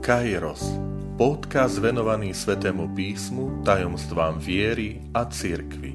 Kairos, 0.00 0.64
podcast 1.20 1.76
venovaný 1.76 2.32
Svetému 2.32 2.96
písmu, 2.96 3.60
tajomstvám 3.68 4.40
viery 4.40 4.96
a 5.12 5.28
cirkvi. 5.28 5.92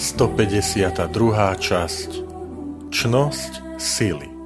Sto 0.00 0.32
druhá 1.12 1.52
časť. 1.60 2.24
Čnosť 2.88 3.52
sily 3.76 4.39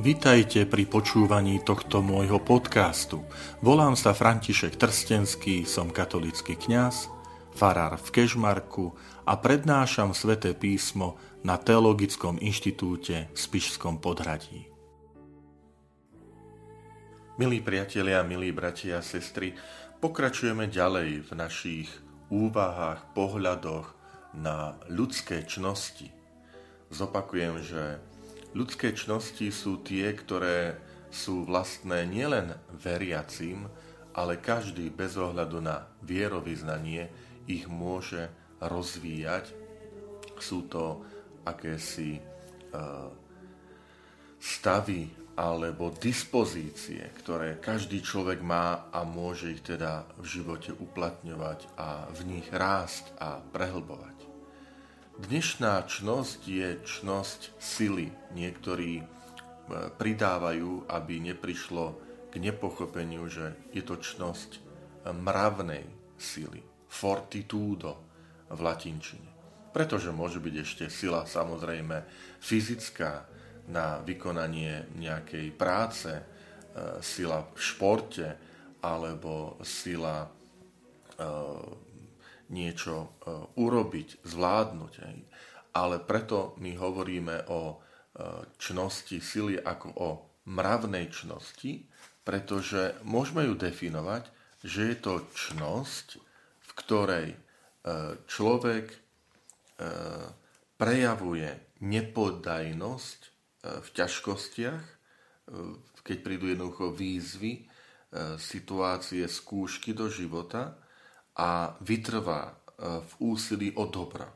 Vitajte 0.00 0.64
pri 0.64 0.88
počúvaní 0.88 1.60
tohto 1.60 2.00
môjho 2.00 2.40
podcastu. 2.40 3.20
Volám 3.60 3.92
sa 4.00 4.16
František 4.16 4.80
Trstenský, 4.80 5.68
som 5.68 5.92
katolický 5.92 6.56
kňaz, 6.56 7.12
farár 7.52 8.00
v 8.00 8.08
Kežmarku 8.08 8.96
a 9.28 9.36
prednášam 9.36 10.16
sväté 10.16 10.56
písmo 10.56 11.20
na 11.44 11.60
Teologickom 11.60 12.40
inštitúte 12.40 13.28
v 13.28 13.36
Spišskom 13.36 14.00
podhradí. 14.00 14.72
Milí 17.36 17.60
priatelia, 17.60 18.24
milí 18.24 18.56
bratia 18.56 19.04
a 19.04 19.04
sestry, 19.04 19.52
pokračujeme 20.00 20.72
ďalej 20.72 21.28
v 21.28 21.30
našich 21.36 21.92
úvahách, 22.32 23.12
pohľadoch 23.12 23.92
na 24.32 24.80
ľudské 24.88 25.44
čnosti. 25.44 26.08
Zopakujem, 26.88 27.60
že 27.60 28.00
Ľudské 28.50 28.90
čnosti 28.98 29.46
sú 29.54 29.78
tie, 29.86 30.10
ktoré 30.10 30.74
sú 31.10 31.46
vlastné 31.46 32.06
nielen 32.06 32.54
veriacím, 32.74 33.70
ale 34.14 34.42
každý 34.42 34.90
bez 34.90 35.14
ohľadu 35.14 35.62
na 35.62 35.86
vierovýznanie 36.02 37.10
ich 37.46 37.70
môže 37.70 38.30
rozvíjať. 38.58 39.54
Sú 40.42 40.66
to 40.66 41.06
akési 41.46 42.18
uh, 42.18 43.10
stavy 44.40 45.06
alebo 45.38 45.94
dispozície, 45.94 47.00
ktoré 47.22 47.62
každý 47.62 48.02
človek 48.02 48.42
má 48.42 48.90
a 48.90 49.06
môže 49.06 49.54
ich 49.56 49.62
teda 49.64 50.04
v 50.18 50.26
živote 50.26 50.74
uplatňovať 50.74 51.70
a 51.78 52.10
v 52.12 52.20
nich 52.28 52.46
rásť 52.50 53.14
a 53.16 53.40
prehlbovať. 53.40 54.29
Dnešná 55.20 55.84
čnosť 55.84 56.40
je 56.48 56.68
čnosť 56.80 57.40
sily. 57.60 58.08
Niektorí 58.32 58.92
e, 58.96 59.04
pridávajú, 59.92 60.88
aby 60.88 61.20
neprišlo 61.20 62.00
k 62.32 62.40
nepochopeniu, 62.40 63.28
že 63.28 63.52
je 63.68 63.84
to 63.84 64.00
čnosť 64.00 64.50
e, 64.56 64.60
mravnej 65.12 65.84
sily, 66.16 66.64
fortitudo 66.88 68.00
v 68.48 68.64
latinčine. 68.64 69.28
Pretože 69.76 70.08
môže 70.08 70.40
byť 70.40 70.54
ešte 70.56 70.84
sila 70.88 71.28
samozrejme 71.28 72.00
fyzická 72.40 73.28
na 73.68 74.00
vykonanie 74.00 74.88
nejakej 74.96 75.52
práce, 75.52 76.16
e, 76.16 76.24
sila 77.04 77.44
v 77.44 77.60
športe 77.60 78.28
alebo 78.80 79.60
sila 79.60 80.24
niečo 82.50 82.94
e, 82.98 83.08
urobiť, 83.56 84.26
zvládnuť. 84.26 84.92
Ale 85.70 85.96
preto 86.02 86.58
my 86.58 86.74
hovoríme 86.74 87.46
o 87.48 87.60
e, 87.70 87.74
čnosti 88.58 89.22
sily 89.22 89.54
ako 89.56 89.88
o 89.96 90.08
mravnej 90.50 91.08
čnosti, 91.14 91.86
pretože 92.26 92.98
môžeme 93.06 93.46
ju 93.46 93.54
definovať, 93.54 94.28
že 94.66 94.92
je 94.92 94.96
to 94.98 95.14
čnosť, 95.32 96.06
v 96.60 96.70
ktorej 96.76 97.28
e, 97.32 97.38
človek 98.28 98.86
prejavuje 100.76 101.48
nepoddajnosť 101.80 103.20
v 103.64 103.88
ťažkostiach, 103.96 104.84
keď 106.04 106.16
prídu 106.20 106.52
jednoducho 106.52 106.92
výzvy, 106.92 107.64
situácie, 108.36 109.24
skúšky 109.24 109.96
do 109.96 110.12
života, 110.12 110.76
a 111.36 111.78
vytrvá 111.80 112.50
e, 112.50 112.54
v 113.00 113.12
úsilí 113.22 113.68
o 113.76 113.86
dobra. 113.86 114.26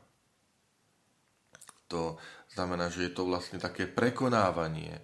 To 1.91 2.17
znamená, 2.51 2.89
že 2.89 3.09
je 3.09 3.11
to 3.13 3.27
vlastne 3.27 3.59
také 3.59 3.85
prekonávanie 3.89 4.99
e, 4.99 5.01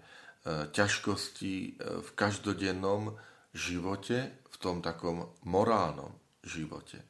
ťažkostí 0.72 1.56
e, 1.56 1.72
v 2.00 2.10
každodennom 2.16 3.16
živote, 3.52 4.32
v 4.48 4.56
tom 4.62 4.80
takom 4.80 5.28
morálnom 5.44 6.16
živote. 6.46 7.04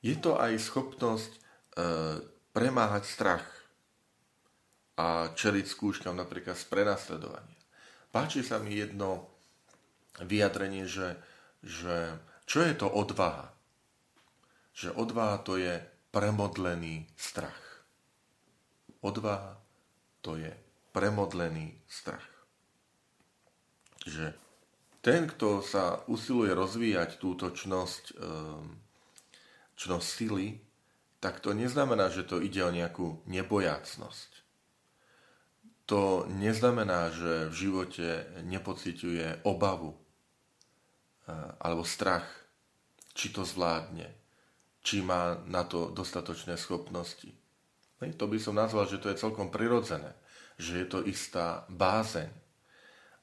Je 0.00 0.16
to 0.16 0.40
aj 0.40 0.56
schopnosť 0.56 1.36
premáhať 2.50 3.04
strach 3.06 3.46
a 4.96 5.32
čeliť 5.32 5.64
skúškam 5.64 6.12
napríklad 6.12 6.56
z 6.56 6.66
prenasledovania. 6.68 7.60
Páči 8.12 8.44
sa 8.44 8.60
mi 8.60 8.76
jedno 8.76 9.30
vyjadrenie, 10.20 10.84
že, 10.84 11.16
že 11.62 12.16
čo 12.44 12.66
je 12.66 12.74
to 12.74 12.90
odvaha? 12.90 13.59
Že 14.80 14.96
odvaha 14.96 15.44
to 15.44 15.60
je 15.60 15.76
premodlený 16.08 17.04
strach. 17.12 17.84
Odvaha 19.04 19.60
to 20.24 20.40
je 20.40 20.48
premodlený 20.96 21.76
strach. 21.84 22.24
Že 24.08 24.32
ten, 25.04 25.28
kto 25.28 25.60
sa 25.60 26.00
usiluje 26.08 26.56
rozvíjať 26.56 27.20
túto 27.20 27.52
čnosť, 27.52 28.04
ehm, 28.16 28.80
čnosť 29.76 30.06
sily, 30.08 30.56
tak 31.20 31.44
to 31.44 31.52
neznamená, 31.52 32.08
že 32.08 32.24
to 32.24 32.40
ide 32.40 32.64
o 32.64 32.72
nejakú 32.72 33.20
nebojácnosť. 33.28 34.30
To 35.92 36.24
neznamená, 36.24 37.12
že 37.12 37.52
v 37.52 37.54
živote 37.68 38.08
nepociťuje 38.48 39.44
obavu 39.44 39.92
eh, 39.92 40.00
alebo 41.60 41.84
strach, 41.84 42.24
či 43.12 43.28
to 43.28 43.44
zvládne, 43.44 44.19
či 44.80 45.04
má 45.04 45.36
na 45.44 45.64
to 45.64 45.92
dostatočné 45.92 46.56
schopnosti. 46.56 47.28
To 48.00 48.24
by 48.24 48.38
som 48.40 48.56
nazval, 48.56 48.88
že 48.88 48.96
to 48.96 49.12
je 49.12 49.20
celkom 49.20 49.52
prirodzené, 49.52 50.16
že 50.56 50.80
je 50.80 50.86
to 50.88 51.04
istá 51.04 51.68
bázeň. 51.68 52.32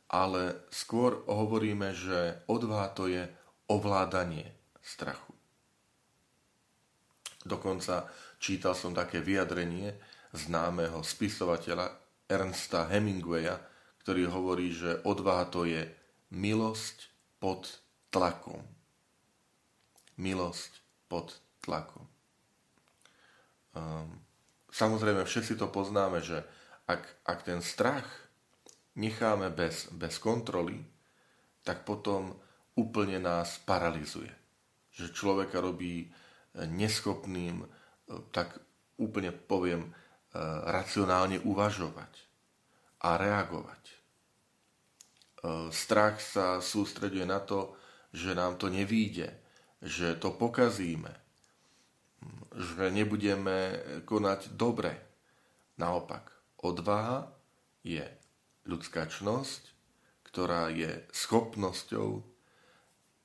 Ale 0.07 0.63
skôr 0.69 1.25
hovoríme, 1.27 1.91
že 1.91 2.39
odvaha 2.47 2.93
to 2.93 3.09
je 3.09 3.27
ovládanie 3.67 4.47
strachu. 4.79 5.35
Dokonca 7.43 8.07
čítal 8.39 8.77
som 8.77 8.95
také 8.95 9.19
vyjadrenie 9.19 9.97
známeho 10.31 11.03
spisovateľa 11.03 11.91
Ernsta 12.27 12.87
Hemingwaya, 12.87 13.59
ktorý 14.03 14.29
hovorí, 14.31 14.71
že 14.71 15.03
odvaha 15.03 15.47
to 15.51 15.67
je 15.67 15.83
milosť 16.31 17.11
pod 17.39 17.81
tlakom. 18.13 18.63
Milosť 20.15 20.71
pod 21.07 21.39
tlaku. 21.67 21.99
Um, 23.75 24.23
samozrejme, 24.71 25.27
všetci 25.27 25.59
to 25.59 25.67
poznáme, 25.67 26.23
že 26.23 26.47
ak, 26.87 27.03
ak 27.27 27.39
ten 27.43 27.59
strach 27.59 28.07
necháme 28.95 29.51
bez, 29.51 29.91
bez 29.91 30.17
kontroly, 30.17 30.79
tak 31.61 31.83
potom 31.83 32.33
úplne 32.79 33.19
nás 33.19 33.59
paralizuje. 33.61 34.31
Že 34.95 35.13
človeka 35.13 35.59
robí 35.59 36.07
e, 36.07 36.07
neschopným, 36.65 37.61
e, 37.61 37.67
tak 38.31 38.57
úplne 38.97 39.35
poviem, 39.35 39.85
e, 39.85 39.91
racionálne 40.71 41.43
uvažovať 41.43 42.13
a 43.03 43.19
reagovať. 43.19 43.83
Strach 45.69 46.17
sa 46.17 46.57
sústreduje 46.59 47.21
na 47.23 47.37
to, 47.37 47.77
že 48.09 48.33
nám 48.33 48.57
to 48.57 48.73
nevíde, 48.73 49.37
že 49.85 50.17
to 50.17 50.33
pokazíme, 50.33 51.13
že 52.57 52.89
nebudeme 52.89 53.81
konať 54.07 54.57
dobre. 54.57 54.97
Naopak, 55.77 56.33
odvaha 56.57 57.29
je 57.85 58.01
ľudská 58.65 59.05
čnosť, 59.05 59.61
ktorá 60.25 60.73
je 60.73 61.05
schopnosťou 61.13 62.25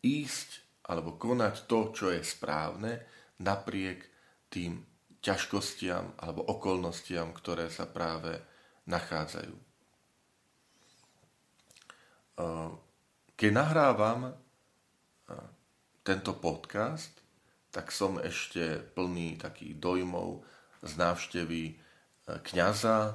ísť 0.05 0.49
alebo 0.83 1.15
konať 1.17 1.71
to, 1.71 1.95
čo 1.95 2.11
je 2.13 2.21
správne, 2.27 3.01
napriek 3.41 4.05
tým 4.51 4.83
ťažkostiam 5.23 6.19
alebo 6.19 6.43
okolnostiam, 6.43 7.31
ktoré 7.31 7.71
sa 7.71 7.87
práve 7.87 8.37
nachádzajú. 8.91 9.55
Keď 13.39 13.51
nahrávam 13.55 14.35
tento 16.03 16.35
podcast, 16.43 17.22
tak 17.73 17.89
som 17.89 18.21
ešte 18.21 18.79
plný 18.93 19.41
takých 19.41 19.81
dojmov 19.81 20.45
z 20.85 20.93
návštevy 21.01 21.63
e, 21.67 21.75
kňaza 22.45 22.97
e, 23.09 23.13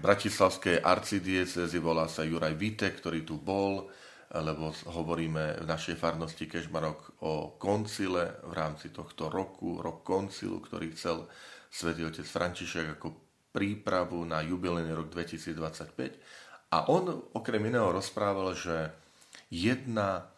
Bratislavskej 0.00 0.80
arcidiecezy, 0.80 1.76
volá 1.76 2.08
sa 2.08 2.24
Juraj 2.24 2.56
Vite, 2.56 2.88
ktorý 2.88 3.22
tu 3.22 3.36
bol. 3.36 3.92
lebo 4.32 4.72
hovoríme 4.88 5.60
v 5.60 5.66
našej 5.68 6.00
farnosti 6.00 6.48
Kežmarok 6.48 7.20
o 7.20 7.60
koncile 7.60 8.40
v 8.48 8.52
rámci 8.56 8.88
tohto 8.88 9.28
roku, 9.28 9.84
rok 9.84 10.00
koncilu, 10.00 10.56
ktorý 10.56 10.96
chcel 10.96 11.28
svätý 11.68 12.08
otec 12.08 12.24
František 12.24 12.96
ako 12.96 13.12
prípravu 13.52 14.24
na 14.24 14.40
jubilejný 14.40 14.96
rok 14.96 15.12
2025. 15.12 16.72
A 16.72 16.88
on 16.88 17.12
okrem 17.36 17.60
iného 17.68 17.92
rozprával, 17.92 18.56
že 18.56 18.88
jedna, 19.52 20.31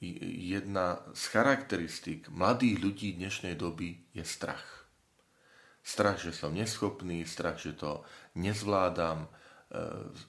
jedna 0.00 1.04
z 1.12 1.22
charakteristík 1.28 2.32
mladých 2.32 2.76
ľudí 2.80 3.08
dnešnej 3.20 3.52
doby 3.52 4.00
je 4.16 4.24
strach. 4.24 4.88
Strach, 5.84 6.20
že 6.20 6.32
som 6.32 6.56
neschopný, 6.56 7.24
strach, 7.28 7.60
že 7.60 7.76
to 7.76 8.04
nezvládam, 8.36 9.28
e, 9.28 9.28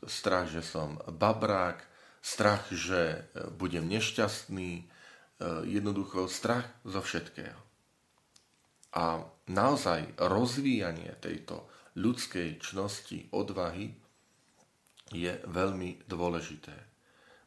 strach, 0.08 0.52
že 0.52 0.64
som 0.64 1.00
babrák, 1.08 1.84
strach, 2.20 2.68
že 2.72 3.02
e, 3.16 3.48
budem 3.56 3.88
nešťastný, 3.88 4.72
e, 4.76 4.84
jednoducho 5.68 6.28
strach 6.28 6.68
zo 6.84 7.00
všetkého. 7.00 7.60
A 8.92 9.24
naozaj 9.48 10.20
rozvíjanie 10.20 11.16
tejto 11.24 11.72
ľudskej 11.96 12.60
čnosti, 12.60 13.32
odvahy 13.32 13.96
je 15.12 15.32
veľmi 15.48 16.08
dôležité. 16.08 16.76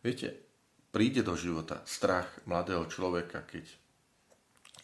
Viete, 0.04 0.44
príde 0.94 1.26
do 1.26 1.34
života 1.34 1.82
strach 1.82 2.30
mladého 2.46 2.86
človeka, 2.86 3.42
keď 3.42 3.66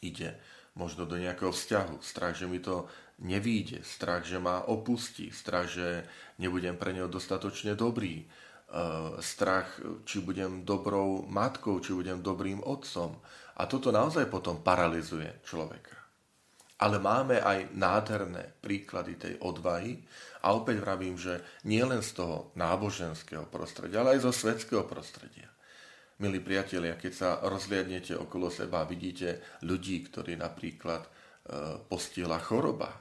ide 0.02 0.34
možno 0.74 1.06
do 1.06 1.14
nejakého 1.14 1.54
vzťahu, 1.54 2.02
strach, 2.02 2.34
že 2.34 2.50
mi 2.50 2.58
to 2.58 2.90
nevíde, 3.22 3.86
strach, 3.86 4.26
že 4.26 4.42
ma 4.42 4.66
opustí, 4.66 5.30
strach, 5.30 5.70
že 5.70 6.02
nebudem 6.42 6.74
pre 6.74 6.90
neho 6.90 7.06
dostatočne 7.06 7.78
dobrý, 7.78 8.26
Eh, 8.70 9.18
strach, 9.18 9.82
či 10.06 10.22
budem 10.22 10.62
dobrou 10.62 11.26
matkou, 11.26 11.82
či 11.82 11.90
budem 11.90 12.22
dobrým 12.22 12.62
otcom. 12.62 13.18
A 13.58 13.66
toto 13.66 13.90
naozaj 13.90 14.30
potom 14.30 14.62
paralizuje 14.62 15.42
človeka. 15.42 15.98
Ale 16.78 17.02
máme 17.02 17.42
aj 17.42 17.74
nádherné 17.74 18.46
príklady 18.62 19.18
tej 19.18 19.34
odvahy 19.42 19.98
a 20.46 20.54
opäť 20.54 20.86
vravím, 20.86 21.18
že 21.18 21.42
nie 21.66 21.82
len 21.82 21.98
z 21.98 22.22
toho 22.22 22.54
náboženského 22.54 23.50
prostredia, 23.50 24.06
ale 24.06 24.14
aj 24.14 24.30
zo 24.30 24.32
svetského 24.32 24.86
prostredia. 24.86 25.50
Milí 26.20 26.44
priatelia, 26.44 27.00
keď 27.00 27.12
sa 27.16 27.28
rozliadnete 27.48 28.12
okolo 28.12 28.52
seba, 28.52 28.84
vidíte 28.84 29.40
ľudí, 29.64 30.04
ktorí 30.04 30.36
napríklad 30.36 31.02
eh, 31.02 31.80
postihla 31.88 32.36
choroba, 32.44 32.92
eh, 32.92 33.00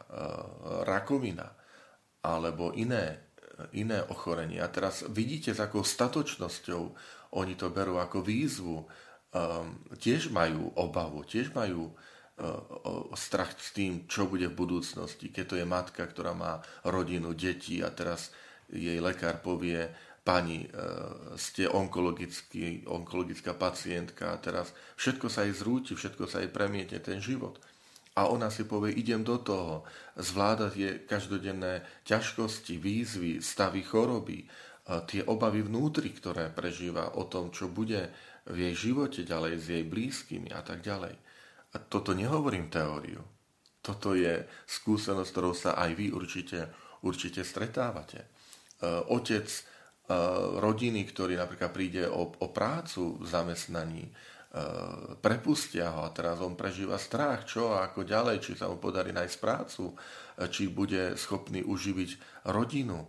rakovina 0.88 1.48
alebo 2.24 2.72
iné 2.76 3.30
iné. 3.76 4.00
A 4.64 4.68
teraz 4.72 5.04
vidíte, 5.12 5.52
s 5.52 5.60
akou 5.60 5.84
statočnosťou 5.84 6.96
oni 7.36 7.60
to 7.60 7.68
berú 7.68 8.00
ako 8.00 8.24
výzvu. 8.24 8.88
Um, 9.36 9.84
tiež 10.00 10.32
majú 10.32 10.72
obavu, 10.80 11.28
tiež 11.28 11.52
majú 11.52 11.92
strach 13.20 13.52
s 13.60 13.76
tým, 13.76 14.08
čo 14.08 14.32
bude 14.32 14.48
v 14.48 14.56
budúcnosti. 14.56 15.28
Keď 15.28 15.46
to 15.46 15.56
je 15.60 15.68
matka, 15.68 16.08
ktorá 16.08 16.32
má 16.32 16.64
rodinu, 16.88 17.36
deti 17.36 17.84
a 17.84 17.92
teraz 17.92 18.32
jej 18.72 19.02
lekár 19.04 19.44
povie, 19.44 19.92
pani, 20.22 20.68
uh, 20.68 21.34
ste 21.40 21.68
onkologická 21.70 23.54
pacientka 23.56 24.36
a 24.36 24.42
teraz 24.42 24.76
všetko 25.00 25.28
sa 25.32 25.48
jej 25.48 25.56
zrúti, 25.56 25.96
všetko 25.96 26.28
sa 26.28 26.44
jej 26.44 26.52
premietne 26.52 27.00
ten 27.00 27.24
život 27.24 27.58
a 28.20 28.28
ona 28.28 28.52
si 28.52 28.68
povie, 28.68 29.00
idem 29.00 29.24
do 29.24 29.40
toho, 29.40 29.88
zvládať 30.20 30.74
je 30.76 30.92
každodenné 31.08 31.88
ťažkosti, 32.04 32.76
výzvy, 32.76 33.40
stavy 33.40 33.80
choroby, 33.80 34.44
tie 35.08 35.24
obavy 35.24 35.64
vnútri, 35.64 36.12
ktoré 36.12 36.52
prežíva 36.52 37.16
o 37.16 37.24
tom, 37.32 37.54
čo 37.54 37.72
bude 37.72 38.12
v 38.50 38.68
jej 38.68 38.92
živote 38.92 39.24
ďalej 39.24 39.54
s 39.56 39.66
jej 39.72 39.84
blízkymi 39.88 40.52
a 40.52 40.60
tak 40.60 40.84
ďalej. 40.84 41.16
A 41.70 41.76
toto 41.80 42.12
nehovorím 42.12 42.68
teóriu. 42.68 43.22
Toto 43.80 44.18
je 44.18 44.44
skúsenosť, 44.68 45.30
ktorou 45.32 45.54
sa 45.56 45.78
aj 45.78 45.92
vy 45.96 46.12
určite, 46.12 46.68
určite 47.06 47.46
stretávate. 47.46 48.26
E, 48.26 48.28
otec 49.08 49.46
e, 49.46 49.62
rodiny, 50.58 51.06
ktorý 51.06 51.38
napríklad 51.38 51.70
príde 51.70 52.10
o, 52.10 52.34
o 52.34 52.48
prácu 52.50 53.22
v 53.22 53.26
zamestnaní, 53.30 54.10
E, 54.50 54.66
prepustia 55.22 55.94
ho 55.94 56.02
a 56.02 56.10
teraz 56.10 56.42
on 56.42 56.58
prežíva 56.58 56.98
strach, 56.98 57.46
čo 57.46 57.70
a 57.70 57.86
ako 57.86 58.02
ďalej, 58.02 58.42
či 58.42 58.58
sa 58.58 58.66
mu 58.66 58.82
podarí 58.82 59.14
nájsť 59.14 59.38
prácu, 59.38 59.94
e, 59.94 59.96
či 60.50 60.74
bude 60.74 61.14
schopný 61.14 61.62
uživiť 61.62 62.42
rodinu, 62.50 63.06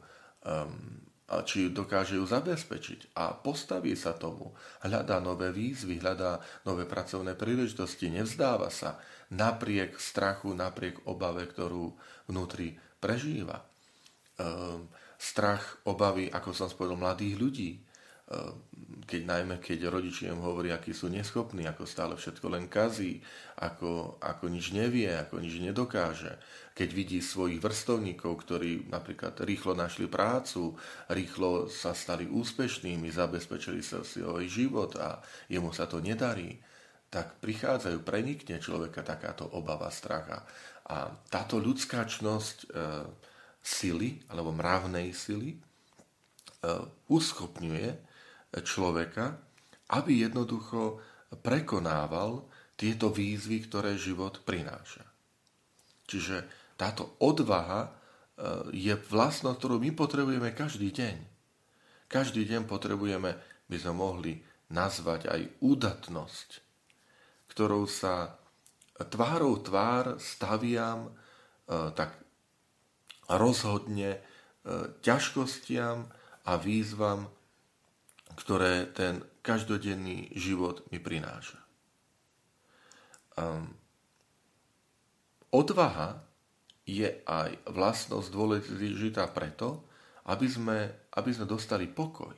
či 1.44 1.68
dokáže 1.68 2.16
ju 2.16 2.24
zabezpečiť 2.24 3.12
a 3.12 3.36
postaví 3.36 3.92
sa 3.92 4.16
tomu, 4.16 4.56
hľadá 4.80 5.20
nové 5.20 5.52
výzvy, 5.52 6.00
hľadá 6.00 6.40
nové 6.64 6.88
pracovné 6.88 7.36
príležitosti, 7.36 8.08
nevzdáva 8.08 8.72
sa 8.72 8.96
napriek 9.28 10.00
strachu, 10.00 10.56
napriek 10.56 11.04
obave, 11.04 11.44
ktorú 11.44 11.92
vnútri 12.24 12.80
prežíva. 13.04 13.68
Strach, 15.20 15.84
obavy, 15.84 16.32
ako 16.32 16.56
som 16.56 16.72
spovedal, 16.72 16.96
mladých 16.96 17.36
ľudí, 17.36 17.70
keď 19.10 19.22
najmä 19.26 19.58
keď 19.58 19.90
rodičia 19.90 20.30
im 20.30 20.38
hovorí, 20.38 20.70
akí 20.70 20.94
sú 20.94 21.10
neschopní, 21.10 21.66
ako 21.66 21.82
stále 21.82 22.14
všetko 22.14 22.46
len 22.46 22.70
kazí, 22.70 23.18
ako, 23.58 24.22
ako 24.22 24.46
nič 24.46 24.70
nevie, 24.70 25.10
ako 25.10 25.42
nič 25.42 25.58
nedokáže. 25.58 26.38
Keď 26.78 26.88
vidí 26.94 27.18
svojich 27.18 27.58
vrstovníkov, 27.58 28.30
ktorí 28.46 28.86
napríklad 28.86 29.34
rýchlo 29.42 29.74
našli 29.74 30.06
prácu, 30.06 30.78
rýchlo 31.10 31.66
sa 31.66 31.90
stali 31.90 32.30
úspešnými, 32.30 33.10
zabezpečili 33.10 33.82
sa 33.82 34.06
svoj 34.06 34.46
život 34.46 34.94
a 34.94 35.18
jemu 35.50 35.74
sa 35.74 35.90
to 35.90 35.98
nedarí, 35.98 36.54
tak 37.10 37.42
prichádzajú, 37.42 38.06
prenikne 38.06 38.62
človeka 38.62 39.02
takáto 39.02 39.42
obava, 39.42 39.90
stracha. 39.90 40.46
A 40.86 41.10
táto 41.26 41.58
ľudská 41.58 42.06
čnosť 42.06 42.56
e, 42.62 42.66
sily, 43.60 44.24
alebo 44.32 44.50
mravnej 44.56 45.12
sily, 45.12 45.54
e, 45.54 45.58
uschopňuje 47.12 47.88
človeka, 48.64 49.38
aby 49.94 50.26
jednoducho 50.26 50.98
prekonával 51.38 52.48
tieto 52.74 53.12
výzvy, 53.12 53.68
ktoré 53.68 53.94
život 53.94 54.42
prináša. 54.42 55.04
Čiže 56.08 56.48
táto 56.74 57.14
odvaha 57.22 57.86
e, 57.86 57.90
je 58.74 58.94
vlastnosť, 58.96 59.56
ktorú 59.60 59.76
my 59.78 59.90
potrebujeme 59.94 60.50
každý 60.56 60.90
deň. 60.90 61.16
Každý 62.10 62.48
deň 62.48 62.66
potrebujeme, 62.66 63.36
by 63.70 63.76
sme 63.78 63.94
mohli 63.94 64.32
nazvať 64.74 65.30
aj 65.30 65.40
údatnosť, 65.62 66.48
ktorou 67.54 67.86
sa 67.86 68.40
tvárou 69.06 69.60
tvár 69.62 70.18
staviam 70.18 71.06
e, 71.06 71.10
tak 71.94 72.16
rozhodne 73.30 74.18
e, 74.18 74.20
ťažkostiam 75.02 76.10
a 76.46 76.52
výzvam 76.58 77.30
ktoré 78.40 78.88
ten 78.94 79.20
každodenný 79.44 80.30
život 80.36 80.84
mi 80.88 80.96
prináša. 81.02 81.58
Um, 83.36 83.72
odvaha 85.52 86.24
je 86.84 87.22
aj 87.24 87.50
vlastnosť 87.70 88.28
dôležitá 88.32 89.28
preto, 89.30 89.84
aby 90.28 90.46
sme, 90.46 90.78
aby 91.16 91.30
sme 91.32 91.46
dostali 91.48 91.88
pokoj. 91.88 92.34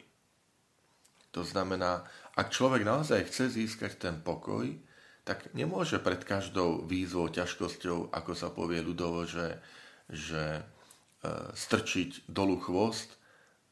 To 1.33 1.43
znamená, 1.43 2.05
ak 2.37 2.53
človek 2.53 2.85
naozaj 2.85 3.29
chce 3.29 3.57
získať 3.57 3.97
ten 3.97 4.17
pokoj, 4.21 4.69
tak 5.25 5.55
nemôže 5.57 6.03
pred 6.03 6.21
každou 6.21 6.85
výzvou, 6.85 7.31
ťažkosťou, 7.31 8.13
ako 8.13 8.33
sa 8.37 8.53
povie 8.53 8.85
ľudovo, 8.85 9.25
že, 9.25 9.57
že 10.11 10.61
strčiť 11.55 12.27
dolu 12.27 12.59
chvost, 12.59 13.15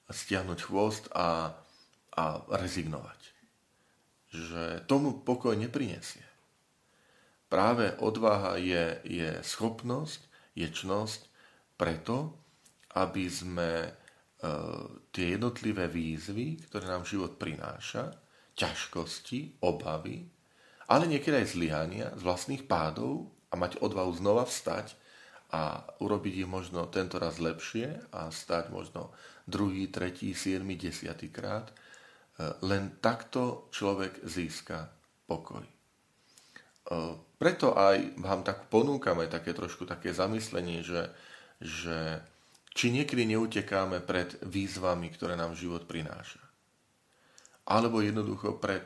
stiahnuť 0.07 0.61
chvost 0.63 1.11
a 1.15 1.55
a 2.15 2.43
rezignovať. 2.59 3.21
Že 4.31 4.63
tomu 4.87 5.23
pokoj 5.23 5.55
neprinesie. 5.55 6.23
Práve 7.51 7.99
odvaha 7.99 8.59
je, 8.63 9.03
je 9.03 9.31
schopnosť, 9.43 10.23
je 10.55 10.71
čnosť 10.71 11.21
preto, 11.75 12.39
aby 12.95 13.27
sme 13.27 13.71
e, 13.83 13.91
tie 15.11 15.35
jednotlivé 15.35 15.91
výzvy, 15.91 16.63
ktoré 16.71 16.87
nám 16.87 17.07
život 17.07 17.43
prináša, 17.43 18.15
ťažkosti, 18.55 19.63
obavy, 19.67 20.31
ale 20.87 21.11
niekedy 21.11 21.43
aj 21.43 21.55
zlyhania 21.55 22.07
z 22.15 22.23
vlastných 22.23 22.67
pádov 22.71 23.31
a 23.51 23.59
mať 23.59 23.83
odvahu 23.83 24.15
znova 24.15 24.47
vstať 24.47 24.95
a 25.51 25.83
urobiť 25.99 26.47
ich 26.47 26.49
možno 26.49 26.87
tento 26.87 27.19
raz 27.19 27.43
lepšie 27.43 28.15
a 28.15 28.31
stať 28.31 28.71
možno 28.71 29.11
druhý, 29.45 29.91
tretí, 29.91 30.31
siedmy, 30.31 30.79
desiatý 30.79 31.31
krát, 31.31 31.75
len 32.65 32.97
takto 33.03 33.69
človek 33.75 34.25
získa 34.25 34.89
pokoj. 35.29 35.63
E, 35.63 35.73
preto 37.37 37.77
aj 37.77 38.17
vám 38.17 38.41
tak 38.43 38.67
ponúkame 38.73 39.29
také 39.29 39.53
trošku 39.53 39.85
také 39.85 40.17
zamyslenie, 40.17 40.81
že, 40.81 41.13
že 41.61 42.25
či 42.73 42.91
niekedy 42.95 43.29
neutekáme 43.37 44.01
pred 44.01 44.41
výzvami, 44.41 45.13
ktoré 45.13 45.37
nám 45.37 45.55
život 45.55 45.85
prináša. 45.85 46.41
alebo 47.71 48.03
jednoducho 48.03 48.59
pred, 48.59 48.83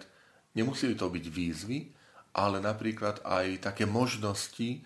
nemusí 0.53 0.93
to 0.93 1.09
byť 1.09 1.25
výzvy, 1.33 1.89
ale 2.37 2.61
napríklad 2.61 3.25
aj 3.25 3.73
také 3.73 3.89
možnosti 3.89 4.69
e, 4.77 4.81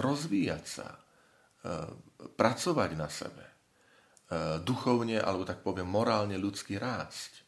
rozvíjať 0.00 0.64
sa, 0.64 0.88
e, 0.94 0.98
pracovať 2.32 2.90
na 2.96 3.08
sebe, 3.12 3.44
e, 3.44 3.54
duchovne, 4.64 5.20
alebo 5.20 5.44
tak 5.44 5.60
poviem, 5.60 5.88
morálne 5.88 6.40
ľudský 6.40 6.80
rásť. 6.80 7.44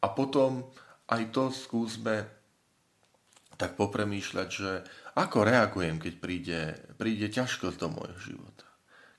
A 0.00 0.08
potom 0.12 0.64
aj 1.12 1.22
to 1.32 1.52
skúsme 1.52 2.24
tak 3.54 3.76
popremýšľať, 3.78 4.48
že 4.50 4.70
ako 5.14 5.46
reagujem, 5.46 6.00
keď 6.02 6.14
príde, 6.18 6.60
príde 6.98 7.30
ťažkosť 7.30 7.78
do 7.78 7.88
môjho 7.92 8.18
života, 8.18 8.66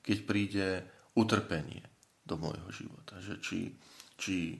keď 0.03 0.17
príde 0.27 0.67
utrpenie 1.15 1.85
do 2.27 2.35
môjho 2.35 2.69
života, 2.73 3.15
že 3.23 3.39
či, 3.39 3.79
či 4.19 4.59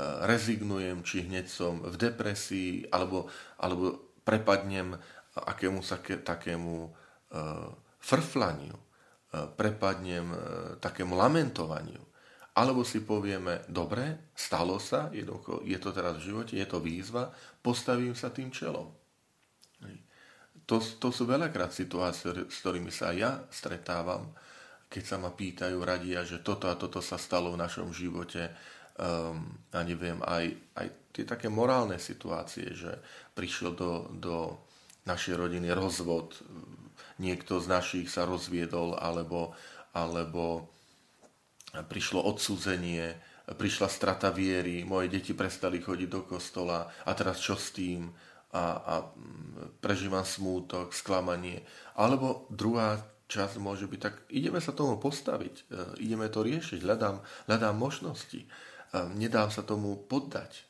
rezignujem, 0.00 1.04
či 1.06 1.28
hneď 1.28 1.46
som 1.46 1.84
v 1.84 1.94
depresii, 1.94 2.88
alebo, 2.90 3.28
alebo 3.60 4.16
prepadnem 4.26 4.96
akému 5.36 5.80
takému 6.24 6.74
uh, 6.84 6.92
frflaniu, 7.98 8.76
uh, 8.76 9.48
prepadnem 9.56 10.26
uh, 10.28 10.38
takému 10.76 11.16
lamentovaniu. 11.16 12.02
Alebo 12.52 12.84
si 12.84 13.00
povieme, 13.00 13.64
dobre, 13.64 14.28
stalo 14.36 14.76
sa, 14.76 15.08
je 15.12 15.78
to 15.80 15.88
teraz 15.88 16.20
v 16.20 16.26
živote, 16.28 16.52
je 16.52 16.68
to 16.68 16.84
výzva, 16.84 17.32
postavím 17.64 18.12
sa 18.12 18.28
tým 18.28 18.52
čelom. 18.52 18.92
To, 20.68 20.78
to 20.78 21.08
sú 21.08 21.24
veľakrát 21.24 21.72
situácie, 21.72 22.28
s 22.46 22.56
ktorými 22.60 22.92
sa 22.92 23.10
ja 23.16 23.40
stretávam, 23.48 24.36
keď 24.86 25.02
sa 25.02 25.16
ma 25.16 25.32
pýtajú, 25.32 25.80
radia, 25.80 26.28
že 26.28 26.44
toto 26.44 26.68
a 26.68 26.76
toto 26.76 27.00
sa 27.00 27.16
stalo 27.16 27.56
v 27.56 27.60
našom 27.64 27.88
živote, 27.90 28.52
um, 29.00 29.48
ja 29.72 29.80
neviem, 29.82 30.20
aj, 30.20 30.52
aj 30.76 30.86
tie 31.10 31.24
také 31.24 31.48
morálne 31.48 31.96
situácie, 31.96 32.76
že 32.76 33.00
prišiel 33.32 33.72
do, 33.72 34.12
do 34.12 34.36
našej 35.08 35.34
rodiny 35.34 35.68
rozvod, 35.74 36.38
niekto 37.18 37.58
z 37.58 37.66
našich 37.66 38.06
sa 38.10 38.26
rozviedol, 38.26 38.94
alebo, 38.98 39.54
alebo 39.94 40.70
prišlo 41.72 42.22
odsúzenie, 42.22 43.16
prišla 43.46 43.88
strata 43.90 44.30
viery, 44.30 44.86
moje 44.86 45.10
deti 45.10 45.34
prestali 45.34 45.82
chodiť 45.82 46.08
do 46.08 46.22
kostola 46.22 46.86
a 47.04 47.10
teraz 47.12 47.42
čo 47.42 47.58
s 47.58 47.74
tým? 47.74 48.10
A, 48.52 48.64
a 48.84 48.94
prežívam 49.80 50.28
smútok, 50.28 50.92
sklamanie. 50.92 51.64
Alebo 51.96 52.44
druhá 52.52 53.00
časť 53.24 53.56
môže 53.56 53.88
byť, 53.88 54.00
tak 54.00 54.14
ideme 54.28 54.60
sa 54.60 54.76
tomu 54.76 55.00
postaviť, 55.00 55.54
e, 55.56 56.04
ideme 56.04 56.28
to 56.28 56.44
riešiť, 56.44 56.84
hľadám, 56.84 57.24
hľadám 57.48 57.72
možnosti 57.72 58.44
nedám 58.92 59.48
sa 59.48 59.64
tomu 59.64 59.96
poddať. 59.96 60.68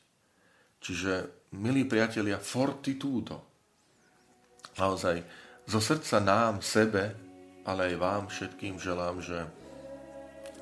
Čiže, 0.83 1.31
milí 1.55 1.87
priatelia, 1.87 2.39
fortitudo. 2.39 3.52
Naozaj, 4.77 5.21
zo 5.69 5.79
srdca 5.79 6.17
nám, 6.19 6.59
sebe, 6.59 7.13
ale 7.63 7.93
aj 7.93 7.95
vám 8.01 8.23
všetkým 8.27 8.75
želám, 8.81 9.23
že 9.23 9.45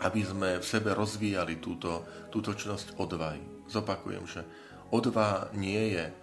aby 0.01 0.21
sme 0.25 0.49
v 0.57 0.65
sebe 0.65 0.97
rozvíjali 0.97 1.61
túto, 1.61 2.05
túto 2.33 2.57
čnosť 2.57 2.97
odvahy. 2.97 3.41
Zopakujem, 3.69 4.25
že 4.25 4.41
odvaha 4.89 5.53
nie 5.53 5.93
je 5.93 6.05
e, 6.09 6.13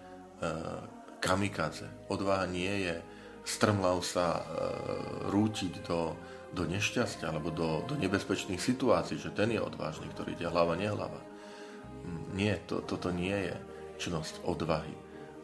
kamikaze. 1.23 1.87
Odvaha 2.11 2.43
nie 2.51 2.91
je 2.91 2.95
strmlav 3.47 4.03
sa 4.03 4.39
e, 4.39 4.41
rútiť 5.31 5.87
do, 5.87 6.13
do 6.51 6.63
nešťastia 6.67 7.31
alebo 7.31 7.55
do, 7.55 7.87
do 7.87 7.95
nebezpečných 7.95 8.59
situácií, 8.59 9.15
že 9.15 9.31
ten 9.31 9.55
je 9.55 9.63
odvážny, 9.63 10.11
ktorý 10.11 10.35
ide 10.35 10.51
hlava, 10.51 10.75
nehlava. 10.75 11.19
Nie, 12.35 12.59
to, 12.67 12.83
toto 12.83 13.15
nie 13.15 13.35
je 13.35 13.55
činnosť 13.99 14.43
odvahy 14.43 14.93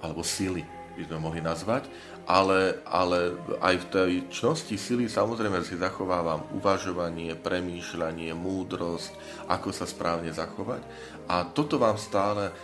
alebo 0.04 0.22
sily, 0.22 0.62
by 0.96 1.04
sme 1.06 1.18
mohli 1.20 1.44
nazvať, 1.44 1.92
ale, 2.26 2.82
ale 2.90 3.38
aj 3.62 3.76
v 3.76 3.90
tej 3.92 4.12
čnosti 4.32 4.80
sily 4.80 5.06
samozrejme 5.06 5.62
si 5.62 5.78
zachovávam 5.78 6.48
uvažovanie, 6.58 7.38
premýšľanie, 7.38 8.34
múdrosť, 8.34 9.14
ako 9.52 9.70
sa 9.70 9.86
správne 9.86 10.34
zachovať. 10.34 10.82
A 11.30 11.46
toto 11.46 11.78
vám 11.78 12.00
stále 12.00 12.56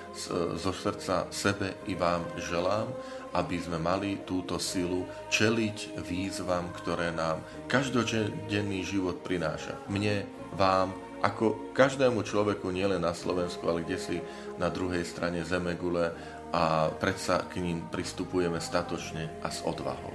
zo 0.57 0.73
srdca 0.73 1.29
sebe 1.29 1.77
i 1.85 1.93
vám 1.93 2.25
želám, 2.39 2.89
aby 3.31 3.55
sme 3.59 3.79
mali 3.79 4.23
túto 4.27 4.59
silu 4.59 5.07
čeliť 5.31 6.03
výzvam, 6.03 6.67
ktoré 6.75 7.15
nám 7.15 7.39
každodenný 7.71 8.83
život 8.83 9.23
prináša. 9.23 9.79
Mne, 9.87 10.27
vám, 10.51 10.91
ako 11.23 11.71
každému 11.71 12.27
človeku 12.27 12.67
nielen 12.73 13.07
na 13.07 13.15
Slovensku, 13.15 13.63
ale 13.69 13.87
kde 13.87 13.97
si 14.01 14.17
na 14.59 14.67
druhej 14.67 15.07
strane 15.07 15.45
Zemegule 15.47 16.11
a 16.51 16.91
predsa 16.91 17.47
k 17.47 17.63
ním 17.63 17.87
pristupujeme 17.87 18.59
statočne 18.59 19.31
a 19.43 19.47
s 19.47 19.63
odvahou. 19.63 20.11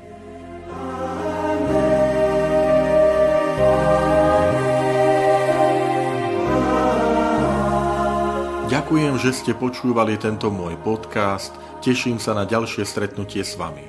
Ďakujem, 8.66 9.14
že 9.16 9.33
ste 9.33 9.55
počúvali 9.57 10.21
tento 10.21 10.52
môj 10.52 10.76
podcast. 10.83 11.55
Teším 11.81 12.21
sa 12.21 12.35
na 12.35 12.45
ďalšie 12.45 12.85
stretnutie 12.85 13.47
s 13.47 13.57
vami. 13.57 13.87